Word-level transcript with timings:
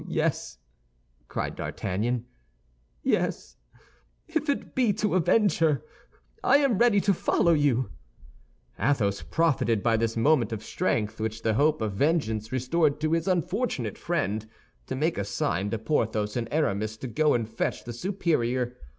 "Oh, 0.03 0.05
yes!" 0.07 0.57
cried 1.27 1.55
D'Artagnan, 1.55 2.25
"yes! 3.03 3.57
If 4.27 4.49
it 4.49 4.73
be 4.73 4.93
to 4.93 5.13
avenge 5.13 5.59
her, 5.59 5.83
I 6.43 6.57
am 6.57 6.79
ready 6.79 6.99
to 7.01 7.13
follow 7.13 7.53
you." 7.53 7.91
Athos 8.79 9.21
profited 9.21 9.83
by 9.83 9.97
this 9.97 10.17
moment 10.17 10.51
of 10.51 10.63
strength 10.63 11.19
which 11.19 11.43
the 11.43 11.53
hope 11.53 11.83
of 11.83 11.93
vengeance 11.93 12.51
restored 12.51 12.99
to 13.01 13.11
his 13.11 13.27
unfortunate 13.27 13.95
friend 13.99 14.49
to 14.87 14.95
make 14.95 15.19
a 15.19 15.23
sign 15.23 15.69
to 15.69 15.77
Porthos 15.77 16.35
and 16.35 16.47
Aramis 16.51 16.97
to 16.97 17.07
go 17.07 17.35
and 17.35 17.47
fetch 17.47 17.83
the 17.83 17.93
superior. 17.93 18.77